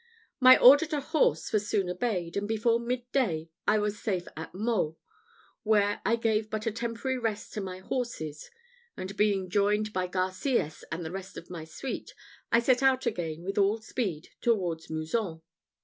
My 0.39 0.57
order 0.57 0.87
to 0.87 0.99
horse 0.99 1.53
was 1.53 1.69
soon 1.69 1.87
obeyed, 1.87 2.35
and 2.35 2.47
before 2.47 2.79
mid 2.79 3.11
day 3.11 3.51
I 3.67 3.77
was 3.77 3.99
safe 4.01 4.27
at 4.35 4.55
Meaux, 4.55 4.97
where 5.61 6.01
I 6.03 6.15
gave 6.15 6.49
but 6.49 6.65
a 6.65 6.71
temporary 6.71 7.19
rest 7.19 7.53
to 7.53 7.61
my 7.61 7.77
horses; 7.81 8.49
and 8.97 9.15
being 9.15 9.47
joined 9.47 9.93
by 9.93 10.07
Garcias 10.07 10.83
and 10.91 11.05
the 11.05 11.11
rest 11.11 11.37
of 11.37 11.51
my 11.51 11.65
suite, 11.65 12.15
I 12.51 12.57
set 12.61 12.81
out 12.81 13.05
again 13.05 13.43
with 13.43 13.59
all 13.59 13.77
speed 13.79 14.29
towards 14.41 14.89
Mouzon. 14.89 15.43